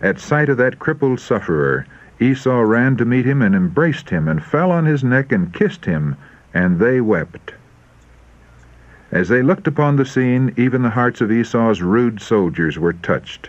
At 0.00 0.18
sight 0.18 0.48
of 0.48 0.56
that 0.56 0.80
crippled 0.80 1.20
sufferer, 1.20 1.86
Esau 2.18 2.60
ran 2.60 2.96
to 2.96 3.04
meet 3.04 3.26
him 3.26 3.42
and 3.42 3.54
embraced 3.54 4.10
him 4.10 4.26
and 4.26 4.42
fell 4.42 4.72
on 4.72 4.86
his 4.86 5.04
neck 5.04 5.30
and 5.30 5.52
kissed 5.52 5.84
him, 5.84 6.16
and 6.52 6.78
they 6.80 7.00
wept. 7.00 7.54
As 9.14 9.28
they 9.28 9.42
looked 9.42 9.68
upon 9.68 9.94
the 9.94 10.04
scene, 10.04 10.52
even 10.56 10.82
the 10.82 10.90
hearts 10.90 11.20
of 11.20 11.30
Esau's 11.30 11.80
rude 11.80 12.20
soldiers 12.20 12.80
were 12.80 12.92
touched. 12.92 13.48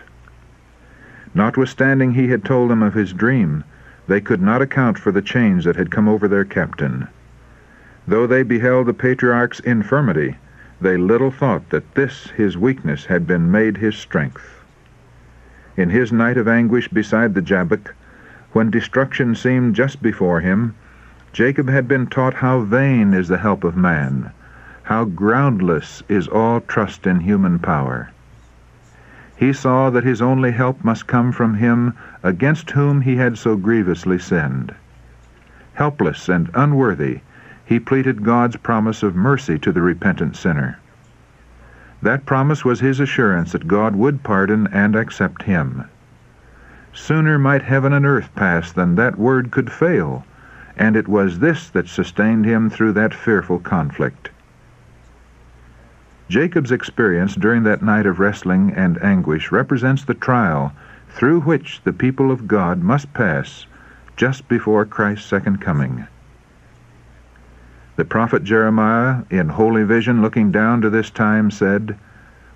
Notwithstanding 1.34 2.12
he 2.12 2.28
had 2.28 2.44
told 2.44 2.70
them 2.70 2.84
of 2.84 2.94
his 2.94 3.12
dream, 3.12 3.64
they 4.06 4.20
could 4.20 4.40
not 4.40 4.62
account 4.62 4.96
for 4.96 5.10
the 5.10 5.20
change 5.20 5.64
that 5.64 5.74
had 5.74 5.90
come 5.90 6.08
over 6.08 6.28
their 6.28 6.44
captain. 6.44 7.08
Though 8.06 8.28
they 8.28 8.44
beheld 8.44 8.86
the 8.86 8.94
patriarch's 8.94 9.58
infirmity, 9.58 10.36
they 10.80 10.96
little 10.96 11.32
thought 11.32 11.68
that 11.70 11.96
this 11.96 12.30
his 12.30 12.56
weakness 12.56 13.06
had 13.06 13.26
been 13.26 13.50
made 13.50 13.78
his 13.78 13.96
strength 13.96 14.62
in 15.76 15.90
his 15.90 16.12
night 16.12 16.36
of 16.36 16.46
anguish 16.46 16.86
beside 16.86 17.34
the 17.34 17.42
Jabbok, 17.42 17.92
when 18.52 18.70
destruction 18.70 19.34
seemed 19.34 19.74
just 19.74 20.00
before 20.00 20.40
him, 20.40 20.76
Jacob 21.32 21.68
had 21.68 21.88
been 21.88 22.06
taught 22.06 22.34
how 22.34 22.60
vain 22.60 23.12
is 23.12 23.26
the 23.26 23.38
help 23.38 23.64
of 23.64 23.76
man, 23.76 24.30
how 24.86 25.04
groundless 25.04 26.00
is 26.08 26.28
all 26.28 26.60
trust 26.60 27.08
in 27.08 27.18
human 27.18 27.58
power. 27.58 28.08
He 29.34 29.52
saw 29.52 29.90
that 29.90 30.04
his 30.04 30.22
only 30.22 30.52
help 30.52 30.84
must 30.84 31.08
come 31.08 31.32
from 31.32 31.54
him 31.54 31.94
against 32.22 32.70
whom 32.70 33.00
he 33.00 33.16
had 33.16 33.36
so 33.36 33.56
grievously 33.56 34.20
sinned. 34.20 34.72
Helpless 35.74 36.28
and 36.28 36.50
unworthy, 36.54 37.18
he 37.64 37.80
pleaded 37.80 38.22
God's 38.22 38.54
promise 38.58 39.02
of 39.02 39.16
mercy 39.16 39.58
to 39.58 39.72
the 39.72 39.82
repentant 39.82 40.36
sinner. 40.36 40.78
That 42.00 42.24
promise 42.24 42.64
was 42.64 42.78
his 42.78 43.00
assurance 43.00 43.50
that 43.50 43.66
God 43.66 43.96
would 43.96 44.22
pardon 44.22 44.68
and 44.68 44.94
accept 44.94 45.42
him. 45.42 45.86
Sooner 46.92 47.40
might 47.40 47.62
heaven 47.62 47.92
and 47.92 48.06
earth 48.06 48.32
pass 48.36 48.70
than 48.70 48.94
that 48.94 49.18
word 49.18 49.50
could 49.50 49.72
fail, 49.72 50.24
and 50.76 50.94
it 50.94 51.08
was 51.08 51.40
this 51.40 51.70
that 51.70 51.88
sustained 51.88 52.44
him 52.44 52.70
through 52.70 52.92
that 52.92 53.12
fearful 53.12 53.58
conflict. 53.58 54.30
Jacob's 56.28 56.72
experience 56.72 57.36
during 57.36 57.62
that 57.62 57.82
night 57.82 58.04
of 58.04 58.18
wrestling 58.18 58.72
and 58.74 59.02
anguish 59.02 59.52
represents 59.52 60.04
the 60.04 60.14
trial 60.14 60.72
through 61.08 61.40
which 61.42 61.80
the 61.84 61.92
people 61.92 62.32
of 62.32 62.48
God 62.48 62.82
must 62.82 63.12
pass 63.14 63.66
just 64.16 64.48
before 64.48 64.84
Christ's 64.84 65.28
second 65.28 65.60
coming. 65.60 66.06
The 67.94 68.04
prophet 68.04 68.42
Jeremiah, 68.44 69.22
in 69.30 69.48
holy 69.48 69.84
vision 69.84 70.20
looking 70.20 70.50
down 70.50 70.82
to 70.82 70.90
this 70.90 71.10
time, 71.10 71.50
said, 71.50 71.96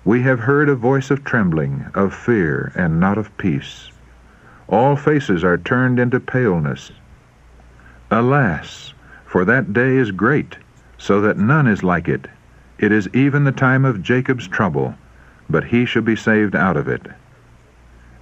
We 0.03 0.21
have 0.23 0.41
heard 0.41 0.69
a 0.69 0.75
voice 0.75 1.09
of 1.09 1.23
trembling, 1.23 1.85
of 1.95 2.13
fear, 2.13 2.71
and 2.75 2.99
not 2.99 3.17
of 3.17 3.35
peace. 3.37 3.89
All 4.67 4.95
faces 4.95 5.43
are 5.43 5.57
turned 5.57 5.97
into 5.97 6.19
paleness. 6.19 6.91
Alas, 8.11 8.93
for 9.25 9.45
that 9.45 9.73
day 9.73 9.95
is 9.95 10.11
great, 10.11 10.57
so 10.97 11.21
that 11.21 11.37
none 11.37 11.67
is 11.67 11.83
like 11.83 12.07
it. 12.07 12.27
It 12.81 12.91
is 12.91 13.07
even 13.13 13.43
the 13.43 13.51
time 13.51 13.85
of 13.85 14.01
Jacob's 14.01 14.47
trouble, 14.47 14.95
but 15.47 15.65
he 15.65 15.85
shall 15.85 16.01
be 16.01 16.15
saved 16.15 16.55
out 16.55 16.75
of 16.75 16.87
it. 16.87 17.05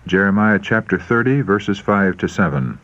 Jeremiah 0.05 0.59
chapter 0.61 0.99
30, 0.99 1.39
verses 1.39 1.79
5 1.79 2.17
to 2.17 2.27
7. 2.27 2.77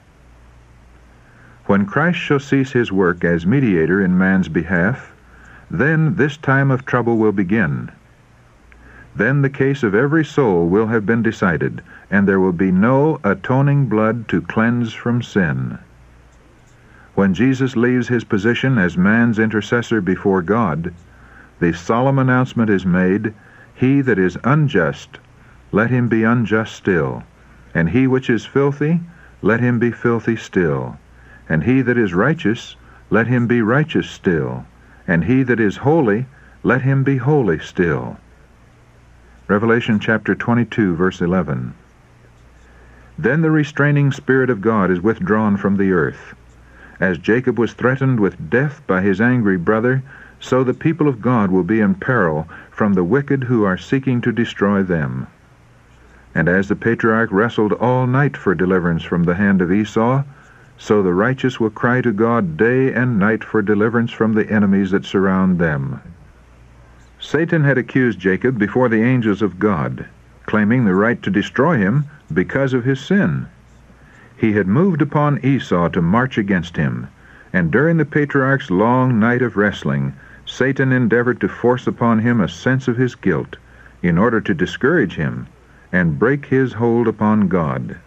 When 1.66 1.86
Christ 1.86 2.18
shall 2.18 2.40
cease 2.40 2.72
his 2.72 2.94
work 2.94 3.26
as 3.26 3.46
mediator 3.46 4.02
in 4.02 4.18
man's 4.18 4.48
behalf, 4.48 5.12
then 5.70 6.16
this 6.16 6.38
time 6.38 6.72
of 6.72 6.86
trouble 6.86 7.18
will 7.18 7.34
begin. 7.34 7.92
Then 9.14 9.42
the 9.42 9.50
case 9.50 9.84
of 9.84 9.94
every 9.94 10.24
soul 10.24 10.70
will 10.70 10.88
have 10.88 11.06
been 11.06 11.24
decided, 11.24 11.82
and 12.10 12.26
there 12.26 12.40
will 12.40 12.54
be 12.54 12.72
no 12.72 13.20
atoning 13.26 13.88
blood 13.88 14.30
to 14.30 14.42
cleanse 14.42 14.94
from 14.94 15.22
sin. 15.22 15.78
When 17.16 17.34
Jesus 17.34 17.76
leaves 17.76 18.08
his 18.08 18.24
position 18.24 18.78
as 18.78 18.98
man's 18.98 19.40
intercessor 19.40 20.00
before 20.00 20.42
God, 20.42 20.94
the 21.60 21.74
solemn 21.74 22.20
announcement 22.20 22.70
is 22.70 22.86
made, 22.86 23.34
He 23.74 24.02
that 24.02 24.20
is 24.20 24.38
unjust, 24.44 25.20
let 25.72 25.90
him 25.90 26.08
be 26.08 26.24
unjust 26.24 26.76
still, 26.76 27.24
and 27.74 27.90
he 27.90 28.08
which 28.08 28.30
is 28.30 28.46
filthy, 28.46 29.02
let 29.42 29.60
him 29.60 29.80
be 29.80 29.92
filthy 29.92 30.36
still. 30.36 30.98
And 31.50 31.64
he 31.64 31.82
that 31.82 31.98
is 31.98 32.14
righteous, 32.14 32.76
let 33.10 33.28
him 33.28 33.48
be 33.48 33.62
righteous 33.62 34.10
still. 34.10 34.66
And 35.08 35.26
he 35.26 35.44
that 35.44 35.60
is 35.60 35.78
holy, 35.78 36.26
let 36.64 36.82
him 36.82 37.04
be 37.04 37.18
holy 37.18 37.60
still. 37.60 38.18
Revelation 39.48 40.00
chapter 40.00 40.34
22, 40.34 40.96
verse 40.96 41.22
11. 41.22 41.74
Then 43.18 43.42
the 43.42 43.52
restraining 43.52 44.12
Spirit 44.12 44.50
of 44.50 44.62
God 44.62 44.90
is 44.90 45.02
withdrawn 45.02 45.58
from 45.58 45.78
the 45.78 45.92
earth. 45.92 46.34
As 47.00 47.18
Jacob 47.18 47.60
was 47.60 47.74
threatened 47.74 48.20
with 48.20 48.50
death 48.50 48.82
by 48.88 49.02
his 49.02 49.22
angry 49.22 49.58
brother, 49.58 50.02
so 50.40 50.64
the 50.64 50.74
people 50.74 51.08
of 51.08 51.22
God 51.22 51.52
will 51.52 51.64
be 51.64 51.80
in 51.80 51.96
peril 51.96 52.48
from 52.72 52.94
the 52.94 53.04
wicked 53.04 53.46
who 53.46 53.64
are 53.64 53.78
seeking 53.78 54.22
to 54.22 54.32
destroy 54.32 54.84
them. 54.84 55.28
And 56.34 56.50
as 56.50 56.68
the 56.68 56.76
patriarch 56.76 57.32
wrestled 57.32 57.74
all 57.74 58.06
night 58.06 58.36
for 58.36 58.54
deliverance 58.54 59.04
from 59.04 59.24
the 59.24 59.36
hand 59.36 59.62
of 59.62 59.72
Esau, 59.72 60.24
so 60.78 61.02
the 61.02 61.14
righteous 61.14 61.60
will 61.60 61.70
cry 61.70 62.02
to 62.02 62.12
God 62.12 62.58
day 62.58 62.94
and 62.94 63.18
night 63.18 63.44
for 63.44 63.62
deliverance 63.62 64.12
from 64.12 64.34
the 64.34 64.50
enemies 64.50 64.92
that 64.92 65.06
surround 65.06 65.58
them. 65.58 66.02
Satan 67.18 67.64
had 67.64 67.78
accused 67.78 68.20
Jacob 68.20 68.60
before 68.60 68.90
the 68.90 69.02
angels 69.02 69.42
of 69.42 69.58
God, 69.58 70.06
claiming 70.46 70.84
the 70.84 70.94
right 70.94 71.22
to 71.24 71.32
destroy 71.32 71.78
him 71.78 72.06
because 72.34 72.74
of 72.74 72.84
his 72.84 73.00
sin. 73.00 73.48
He 74.36 74.52
had 74.54 74.68
moved 74.68 75.02
upon 75.02 75.40
Esau 75.44 75.88
to 75.90 76.02
march 76.02 76.38
against 76.38 76.76
him, 76.76 77.08
and 77.54 77.72
during 77.72 77.96
the 77.96 78.06
patriarch's 78.06 78.70
long 78.70 79.18
night 79.18 79.42
of 79.42 79.56
wrestling, 79.56 80.14
Satan 80.58 80.94
endeavored 80.94 81.42
to 81.42 81.50
force 81.50 81.86
upon 81.86 82.20
him 82.20 82.40
a 82.40 82.48
sense 82.48 82.88
of 82.88 82.96
his 82.96 83.14
guilt 83.14 83.58
in 84.02 84.18
order 84.18 84.40
to 84.40 84.54
discourage 84.54 85.16
him 85.16 85.48
and 85.92 86.18
break 86.18 86.46
his 86.46 86.72
hold 86.72 87.10
upon 87.10 87.50
God. 87.50 87.98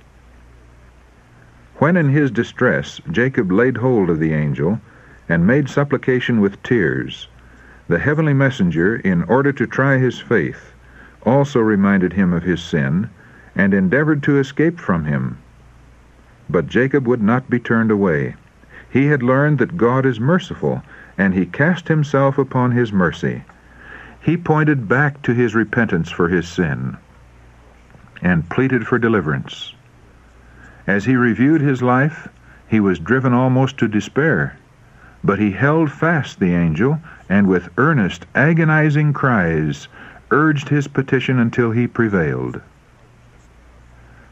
When 1.76 1.95
in 1.95 2.09
his 2.09 2.31
distress 2.31 3.02
Jacob 3.11 3.52
laid 3.52 3.76
hold 3.76 4.09
of 4.09 4.19
the 4.19 4.33
angel, 4.33 4.81
and 5.28 5.47
made 5.47 5.69
supplication 5.69 6.40
with 6.40 6.62
tears, 6.62 7.28
the 7.87 7.99
heavenly 7.99 8.33
messenger, 8.33 8.97
in 8.97 9.25
order 9.25 9.52
to 9.52 9.67
try 9.67 9.99
his 9.99 10.19
faith, 10.19 10.73
also 11.26 11.61
reminded 11.61 12.14
him 12.14 12.33
of 12.33 12.45
his 12.45 12.62
sin, 12.62 13.11
and 13.55 13.75
endeavored 13.75 14.23
to 14.23 14.38
escape 14.38 14.81
from 14.81 15.05
him. 15.05 15.37
But 16.49 16.67
Jacob 16.67 17.07
would 17.07 17.21
not 17.21 17.50
be 17.50 17.61
turned 17.61 17.90
away. 17.90 18.37
He 18.88 19.09
had 19.09 19.23
learned 19.23 19.59
that 19.59 19.76
God 19.76 20.07
is 20.07 20.19
merciful, 20.19 20.83
and 21.19 21.35
he 21.35 21.45
cast 21.45 21.89
himself 21.89 22.39
upon 22.39 22.71
his 22.71 22.93
mercy. 22.93 23.43
He 24.21 24.37
pointed 24.37 24.89
back 24.89 25.21
to 25.23 25.35
his 25.35 25.55
repentance 25.55 26.11
for 26.11 26.29
his 26.29 26.49
sin, 26.49 26.97
and 28.23 28.49
pleaded 28.49 28.87
for 28.87 28.99
deliverance. 28.99 29.75
As 30.87 31.05
he 31.05 31.17
reviewed 31.17 31.61
his 31.61 31.83
life, 31.83 32.29
he 32.69 32.81
was 32.81 32.99
driven 32.99 33.33
almost 33.33 33.77
to 33.79 33.89
despair. 33.89 34.57
But 35.25 35.39
he 35.39 35.51
held 35.51 35.91
fast 35.91 36.39
the 36.39 36.55
angel, 36.55 37.01
and 37.29 37.47
with 37.47 37.71
earnest, 37.77 38.25
agonizing 38.35 39.13
cries, 39.13 39.89
urged 40.31 40.69
his 40.69 40.87
petition 40.87 41.39
until 41.39 41.73
he 41.73 41.87
prevailed. 41.87 42.61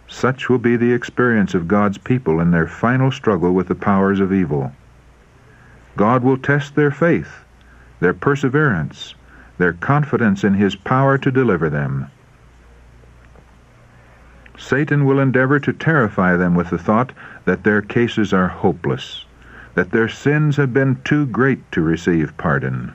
Such 0.07 0.49
will 0.49 0.59
be 0.59 0.77
the 0.77 0.93
experience 0.93 1.55
of 1.55 1.67
God's 1.67 1.99
people 1.99 2.41
in 2.41 2.53
their 2.53 2.69
final 2.69 3.11
struggle 3.11 3.53
with 3.53 3.67
the 3.69 3.75
powers 3.75 4.21
of 4.21 4.33
evil. 4.33 4.73
God 5.97 6.23
will 6.23 6.37
test 6.37 6.75
their 6.75 6.91
faith, 6.91 7.45
their 8.01 8.13
perseverance, 8.13 9.15
their 9.57 9.73
confidence 9.73 10.45
in 10.45 10.55
His 10.55 10.77
power 10.77 11.17
to 11.17 11.31
deliver 11.31 11.71
them. 11.71 12.09
Satan 14.59 15.05
will 15.05 15.19
endeavor 15.19 15.59
to 15.61 15.73
terrify 15.73 16.37
them 16.37 16.55
with 16.55 16.71
the 16.71 16.79
thought 16.79 17.13
that 17.45 17.65
their 17.65 17.81
cases 17.81 18.33
are 18.33 18.49
hopeless, 18.49 19.25
that 19.75 19.91
their 19.91 20.09
sins 20.09 20.57
have 20.57 20.73
been 20.73 21.01
too 21.05 21.27
great 21.27 21.71
to 21.73 21.81
receive 21.81 22.37
pardon. 22.37 22.93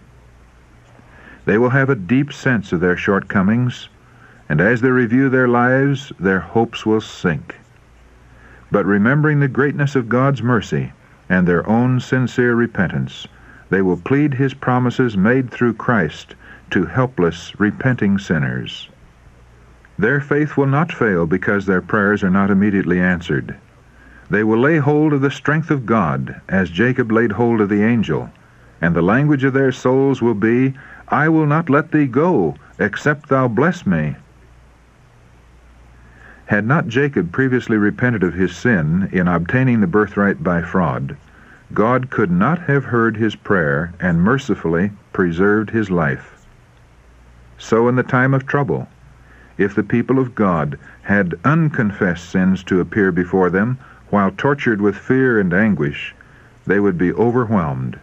They 1.46 1.58
will 1.58 1.70
have 1.70 1.90
a 1.90 1.96
deep 1.96 2.32
sense 2.32 2.72
of 2.72 2.82
their 2.82 2.98
shortcomings, 2.98 3.90
and 4.48 4.62
as 4.62 4.82
they 4.82 4.90
review 4.90 5.30
their 5.30 5.48
lives, 5.48 6.12
their 6.20 6.40
hopes 6.40 6.86
will 6.86 7.02
sink. 7.02 7.56
But 8.72 8.86
remembering 8.86 9.40
the 9.40 9.48
greatness 9.48 9.96
of 9.96 10.10
God's 10.10 10.44
mercy 10.44 10.94
and 11.32 11.48
their 11.48 11.68
own 11.68 11.98
sincere 11.98 12.54
repentance, 12.56 13.26
they 13.70 13.82
will 13.82 13.96
plead 13.96 14.34
His 14.34 14.54
promises 14.54 15.16
made 15.16 15.50
through 15.50 15.74
Christ 15.76 16.36
to 16.72 16.86
helpless, 16.86 17.58
repenting 17.58 18.20
sinners. 18.20 18.90
Their 19.98 20.20
faith 20.20 20.58
will 20.58 20.68
not 20.68 20.92
fail 20.92 21.26
because 21.26 21.66
their 21.66 21.82
prayers 21.82 22.22
are 22.22 22.30
not 22.30 22.52
immediately 22.52 23.00
answered. 23.00 23.56
They 24.30 24.44
will 24.44 24.60
lay 24.60 24.80
hold 24.80 25.14
of 25.14 25.22
the 25.22 25.32
strength 25.32 25.72
of 25.72 25.86
God, 25.86 26.42
as 26.50 26.70
Jacob 26.70 27.14
laid 27.14 27.32
hold 27.32 27.62
of 27.62 27.70
the 27.70 27.82
angel, 27.82 28.30
and 28.82 28.94
the 28.94 29.02
language 29.02 29.46
of 29.46 29.54
their 29.54 29.72
souls 29.72 30.22
will 30.22 30.34
be, 30.34 30.74
I 31.08 31.30
will 31.30 31.46
not 31.46 31.70
let 31.70 31.92
thee 31.92 32.08
go, 32.08 32.56
except 32.78 33.30
thou 33.30 33.48
bless 33.48 33.86
me. 33.86 34.18
Had 36.52 36.68
not 36.68 36.90
Jacob 36.90 37.32
previously 37.32 37.78
repented 37.78 38.24
of 38.24 38.34
his 38.34 38.54
sin 38.54 39.08
in 39.14 39.30
obtaining 39.30 39.80
the 39.80 39.88
birthright 39.88 40.44
by 40.44 40.62
fraud, 40.62 41.16
God 41.74 42.10
could 42.10 42.30
not 42.30 42.64
have 42.64 42.84
heard 42.84 43.16
his 43.16 43.38
prayer 43.38 43.94
and 44.02 44.22
mercifully 44.22 44.92
preserved 45.14 45.70
his 45.70 45.90
life. 45.90 46.46
So 47.58 47.88
in 47.88 47.96
the 47.96 48.04
time 48.04 48.34
of 48.34 48.46
trouble, 48.46 48.90
if 49.58 49.74
the 49.74 49.82
people 49.82 50.20
of 50.20 50.36
God 50.36 50.78
had 51.04 51.40
unconfessed 51.46 52.30
sins 52.30 52.66
to 52.66 52.82
appear 52.82 53.14
before 53.14 53.50
them 53.50 53.78
while 54.10 54.32
tortured 54.32 54.82
with 54.82 54.98
fear 54.98 55.40
and 55.40 55.54
anguish, 55.54 56.14
they 56.68 56.82
would 56.82 56.98
be 56.98 57.14
overwhelmed. 57.14 57.98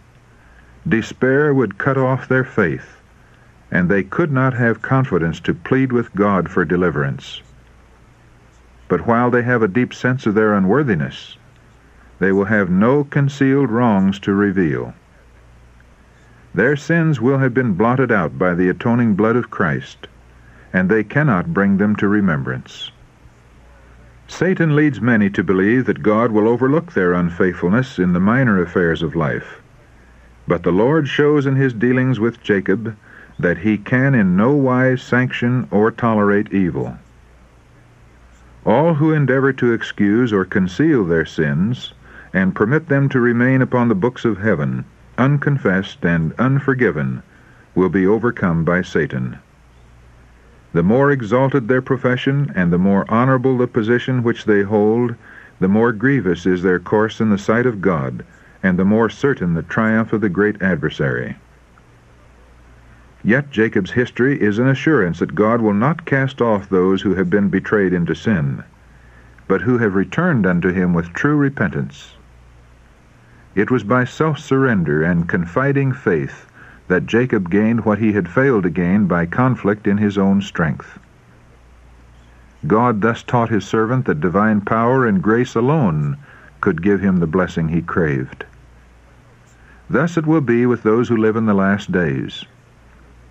Despair 0.87 1.53
would 1.53 1.77
cut 1.77 1.99
off 1.99 2.27
their 2.27 2.43
faith, 2.43 2.97
and 3.69 3.89
they 3.89 4.01
could 4.01 4.31
not 4.31 4.55
have 4.55 4.81
confidence 4.81 5.39
to 5.41 5.53
plead 5.53 5.91
with 5.91 6.15
God 6.15 6.49
for 6.49 6.65
deliverance. 6.65 7.43
But 8.89 9.07
while 9.07 9.31
they 9.31 9.43
have 9.43 9.63
a 9.63 9.69
deep 9.69 9.93
sense 9.93 10.25
of 10.25 10.35
their 10.35 10.53
unworthiness, 10.53 11.37
they 12.19 12.33
will 12.33 12.45
have 12.45 12.69
no 12.69 13.05
concealed 13.05 13.69
wrongs 13.69 14.19
to 14.19 14.33
reveal. 14.33 14.93
Their 16.53 16.75
sins 16.75 17.21
will 17.21 17.37
have 17.37 17.53
been 17.53 17.75
blotted 17.75 18.11
out 18.11 18.37
by 18.37 18.53
the 18.53 18.67
atoning 18.67 19.15
blood 19.15 19.37
of 19.37 19.49
Christ 19.49 20.07
and 20.73 20.89
they 20.89 21.03
cannot 21.03 21.53
bring 21.53 21.77
them 21.77 21.95
to 21.95 22.07
remembrance. 22.07 22.91
Satan 24.27 24.75
leads 24.75 25.01
many 25.01 25.29
to 25.31 25.43
believe 25.43 25.85
that 25.85 26.03
God 26.03 26.31
will 26.31 26.47
overlook 26.47 26.93
their 26.93 27.13
unfaithfulness 27.13 27.97
in 27.97 28.13
the 28.13 28.19
minor 28.19 28.61
affairs 28.61 29.01
of 29.01 29.15
life. 29.15 29.61
But 30.47 30.63
the 30.63 30.71
Lord 30.71 31.07
shows 31.07 31.45
in 31.45 31.55
his 31.55 31.73
dealings 31.73 32.19
with 32.19 32.43
Jacob 32.43 32.95
that 33.39 33.59
he 33.59 33.77
can 33.77 34.13
in 34.13 34.35
no 34.35 34.51
wise 34.51 35.01
sanction 35.01 35.67
or 35.71 35.89
tolerate 35.89 36.53
evil. 36.53 36.97
All 38.65 38.95
who 38.95 39.13
endeavor 39.13 39.53
to 39.53 39.71
excuse 39.71 40.33
or 40.33 40.43
conceal 40.43 41.05
their 41.05 41.23
sins 41.23 41.93
and 42.33 42.53
permit 42.53 42.89
them 42.89 43.07
to 43.07 43.21
remain 43.21 43.61
upon 43.61 43.87
the 43.87 43.95
books 43.95 44.25
of 44.25 44.39
heaven, 44.39 44.83
unconfessed 45.17 46.03
and 46.03 46.33
unforgiven, 46.37 47.23
will 47.73 47.87
be 47.87 48.05
overcome 48.05 48.65
by 48.65 48.81
Satan. 48.81 49.37
The 50.73 50.83
more 50.83 51.09
exalted 51.09 51.69
their 51.69 51.81
profession, 51.81 52.51
and 52.53 52.71
the 52.71 52.77
more 52.77 53.05
honorable 53.07 53.57
the 53.57 53.65
position 53.65 54.23
which 54.23 54.43
they 54.43 54.63
hold, 54.63 55.15
the 55.61 55.69
more 55.69 55.93
grievous 55.93 56.45
is 56.45 56.61
their 56.61 56.79
course 56.79 57.21
in 57.21 57.29
the 57.29 57.37
sight 57.37 57.65
of 57.65 57.79
God, 57.79 58.25
and 58.61 58.77
the 58.77 58.83
more 58.83 59.09
certain 59.09 59.53
the 59.53 59.63
triumph 59.63 60.11
of 60.11 60.19
the 60.19 60.27
great 60.27 60.61
adversary. 60.61 61.37
Yet 63.23 63.51
Jacob's 63.51 63.91
history 63.91 64.41
is 64.41 64.59
an 64.59 64.67
assurance 64.67 65.19
that 65.19 65.35
God 65.35 65.59
will 65.59 65.73
not 65.73 66.05
cast 66.05 66.41
off 66.41 66.69
those 66.69 67.01
who 67.01 67.15
have 67.15 67.29
been 67.29 67.49
betrayed 67.49 67.91
into 67.91 68.15
sin, 68.15 68.63
but 69.47 69.61
who 69.61 69.77
have 69.79 69.95
returned 69.95 70.45
unto 70.45 70.71
him 70.71 70.93
with 70.93 71.11
true 71.11 71.35
repentance. 71.35 72.15
It 73.55 73.69
was 73.69 73.83
by 73.83 74.05
self-surrender 74.05 75.03
and 75.03 75.27
confiding 75.27 75.91
faith 75.91 76.45
that 76.87 77.07
Jacob 77.07 77.49
gained 77.49 77.83
what 77.83 77.99
he 77.99 78.13
had 78.13 78.29
failed 78.29 78.63
to 78.63 78.69
gain 78.69 79.05
by 79.05 79.25
conflict 79.25 79.85
in 79.85 79.97
his 79.97 80.17
own 80.17 80.41
strength. 80.41 80.97
God 82.67 83.01
thus 83.01 83.21
taught 83.21 83.49
his 83.49 83.65
servant 83.65 84.05
that 84.05 84.21
divine 84.21 84.61
power 84.61 85.05
and 85.05 85.21
grace 85.21 85.55
alone 85.55 86.17
could 86.61 86.81
give 86.81 87.01
him 87.01 87.17
the 87.17 87.27
blessing 87.27 87.67
he 87.67 87.81
craved. 87.81 88.45
Thus 89.89 90.17
it 90.17 90.25
will 90.25 90.41
be 90.41 90.65
with 90.65 90.83
those 90.83 91.09
who 91.09 91.17
live 91.17 91.35
in 91.35 91.45
the 91.45 91.53
last 91.53 91.91
days. 91.91 92.45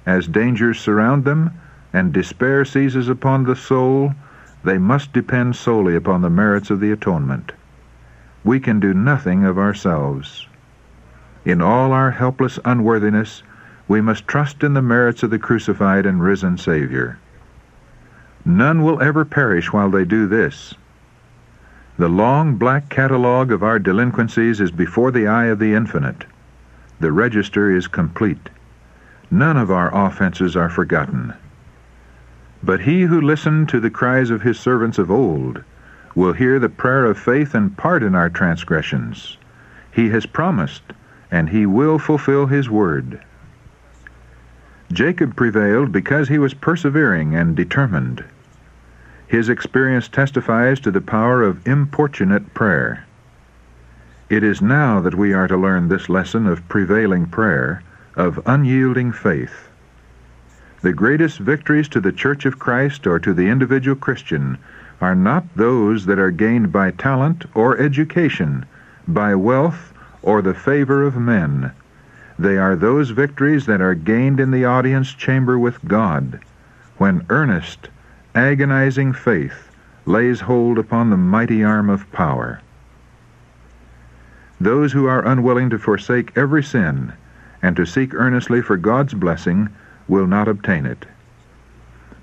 As 0.09 0.27
dangers 0.27 0.81
surround 0.81 1.27
them 1.27 1.51
and 1.93 2.15
despair 2.15 2.65
seizes 2.65 3.11
upon 3.11 3.45
the 3.45 3.55
soul, 3.55 4.15
they 4.65 4.79
must 4.79 5.13
depend 5.13 5.55
solely 5.55 5.95
upon 5.95 6.23
the 6.23 6.31
merits 6.31 6.71
of 6.71 6.81
the 6.81 6.91
atonement. 6.91 7.53
We 8.43 8.59
can 8.59 8.81
do 8.81 8.95
nothing 8.95 9.45
of 9.45 9.59
ourselves. 9.59 10.49
In 11.45 11.61
all 11.61 11.93
our 11.93 12.13
helpless 12.13 12.59
unworthiness, 12.65 13.43
we 13.87 14.01
must 14.01 14.27
trust 14.27 14.65
in 14.65 14.73
the 14.73 14.81
merits 14.81 15.23
of 15.23 15.29
the 15.29 15.39
crucified 15.39 16.07
and 16.07 16.23
risen 16.23 16.57
Savior. 16.57 17.19
None 18.47 18.83
will 18.83 19.03
ever 19.03 19.27
perish 19.27 19.75
while 19.75 19.91
they 19.91 20.07
do 20.07 20.27
this. 20.27 20.73
The 21.99 22.09
long 22.09 22.57
black 22.57 22.89
catalogue 22.89 23.53
of 23.53 23.63
our 23.63 23.79
delinquencies 23.79 24.59
is 24.59 24.71
before 24.71 25.11
the 25.11 25.27
eye 25.27 25.49
of 25.49 25.59
the 25.59 25.75
infinite. 25.75 26.25
The 26.99 27.13
register 27.13 27.71
is 27.71 27.87
complete. 27.89 28.49
None 29.31 29.57
of 29.57 29.71
our 29.71 29.95
offenses 29.95 30.57
are 30.57 30.71
forgotten. 30.71 31.35
But 32.63 32.81
he 32.81 33.03
who 33.03 33.21
listened 33.21 33.69
to 33.69 33.81
the 33.81 33.91
cries 33.91 34.31
of 34.31 34.43
his 34.43 34.59
servants 34.59 34.99
of 34.99 35.11
old 35.11 35.63
will 36.15 36.33
hear 36.33 36.59
the 36.59 36.69
prayer 36.69 37.05
of 37.05 37.19
faith 37.19 37.55
and 37.55 37.77
pardon 37.77 38.15
our 38.15 38.31
transgressions. 38.31 39.37
He 39.93 40.09
has 40.11 40.27
promised, 40.27 40.83
and 41.31 41.51
he 41.51 41.67
will 41.67 41.99
fulfill 41.99 42.47
his 42.47 42.71
word. 42.71 43.21
Jacob 44.91 45.37
prevailed 45.37 45.93
because 45.93 46.29
he 46.29 46.39
was 46.39 46.55
persevering 46.55 47.35
and 47.35 47.55
determined. 47.55 48.25
His 49.27 49.51
experience 49.51 50.09
testifies 50.09 50.81
to 50.81 50.91
the 50.91 51.03
power 51.03 51.43
of 51.43 51.67
importunate 51.67 52.55
prayer. 52.55 53.05
It 54.31 54.43
is 54.43 54.63
now 54.63 55.01
that 55.01 55.15
we 55.15 55.35
are 55.35 55.49
to 55.49 55.57
learn 55.57 55.89
this 55.89 56.09
lesson 56.09 56.47
of 56.47 56.67
prevailing 56.69 57.27
prayer, 57.27 57.83
of 58.19 58.39
unyielding 58.45 59.13
faith. 59.13 59.71
The 60.83 60.93
greatest 60.93 61.39
victories 61.39 61.89
to 61.89 62.01
the 62.01 62.13
Church 62.13 62.45
of 62.45 62.59
Christ 62.59 63.07
or 63.07 63.19
to 63.21 63.33
the 63.33 63.49
individual 63.49 63.97
Christian 63.97 64.59
are 65.01 65.15
not 65.15 65.45
those 65.57 66.05
that 66.05 66.19
are 66.19 66.31
gained 66.31 66.71
by 66.71 66.91
talent 66.91 67.47
or 67.55 67.79
education, 67.79 68.67
by 69.07 69.35
wealth 69.35 69.95
or 70.21 70.43
the 70.43 70.53
favor 70.53 71.03
of 71.05 71.17
men 71.17 71.73
they 72.39 72.57
are 72.57 72.77
those 72.77 73.11
victories 73.11 73.67
that 73.67 73.81
are 73.81 73.95
gained 73.95 74.39
in 74.39 74.53
the 74.53 74.65
audience 74.65 75.13
chamber 75.13 75.59
with 75.59 75.85
God, 75.85 76.39
when 76.97 77.27
earnest, 77.29 77.89
agonizing 78.33 79.13
faith 79.13 79.73
lays 80.07 80.43
hold 80.43 80.79
upon 80.79 81.11
the 81.11 81.17
mighty 81.17 81.65
arm 81.65 81.91
of 81.91 82.11
power. 82.13 82.61
Those 84.61 84.93
who 84.93 85.07
are 85.07 85.27
unwilling 85.27 85.69
to 85.71 85.79
forsake 85.79 86.37
every 86.37 86.63
sin 86.63 87.13
and 87.63 87.77
to 87.77 87.85
seek 87.85 88.15
earnestly 88.15 88.63
for 88.63 88.77
God's 88.77 89.15
blessing 89.15 89.69
will 90.07 90.27
not 90.27 90.49
obtain 90.49 90.87
it. 90.87 91.07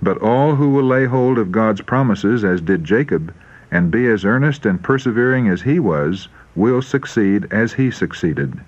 But 0.01 0.17
all 0.17 0.55
who 0.55 0.69
will 0.69 0.83
lay 0.83 1.05
hold 1.05 1.37
of 1.37 1.51
God's 1.51 1.81
promises, 1.81 2.43
as 2.43 2.61
did 2.61 2.83
Jacob, 2.83 3.33
and 3.71 3.91
be 3.91 4.07
as 4.07 4.25
earnest 4.25 4.65
and 4.65 4.81
persevering 4.81 5.47
as 5.47 5.63
he 5.63 5.79
was, 5.79 6.27
will 6.55 6.81
succeed 6.81 7.47
as 7.51 7.73
he 7.73 7.91
succeeded. 7.91 8.59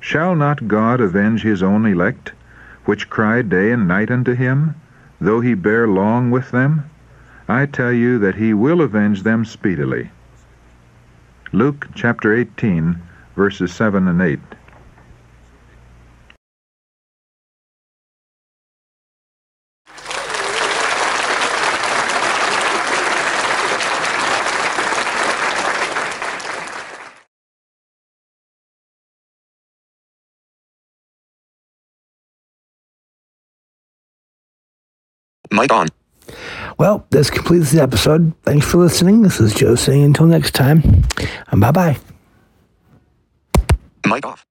Shall 0.00 0.34
not 0.34 0.68
God 0.68 1.00
avenge 1.00 1.42
his 1.42 1.62
own 1.62 1.86
elect, 1.86 2.32
which 2.84 3.10
cry 3.10 3.42
day 3.42 3.72
and 3.72 3.86
night 3.86 4.10
unto 4.10 4.34
him, 4.34 4.74
though 5.20 5.40
he 5.40 5.54
bear 5.54 5.86
long 5.86 6.30
with 6.30 6.50
them? 6.50 6.84
I 7.48 7.66
tell 7.66 7.92
you 7.92 8.18
that 8.18 8.36
he 8.36 8.54
will 8.54 8.80
avenge 8.80 9.22
them 9.22 9.44
speedily. 9.44 10.10
Luke 11.52 11.88
chapter 11.94 12.34
18, 12.34 12.96
verses 13.36 13.72
7 13.72 14.08
and 14.08 14.22
8. 14.22 14.40
Mic 35.52 35.72
on. 35.72 35.88
Well, 36.78 37.06
this 37.10 37.30
completes 37.30 37.70
the 37.72 37.82
episode. 37.82 38.32
Thanks 38.42 38.66
for 38.66 38.78
listening. 38.78 39.22
This 39.22 39.38
is 39.38 39.54
Joe 39.54 39.74
saying 39.74 40.02
until 40.02 40.26
next 40.26 40.54
time. 40.54 41.04
And 41.48 41.60
Bye 41.60 41.70
bye. 41.70 41.98
Mic 44.06 44.26
off. 44.26 44.44